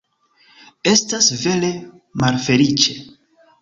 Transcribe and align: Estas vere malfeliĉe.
Estas 0.93 1.29
vere 1.43 1.71
malfeliĉe. 2.25 3.01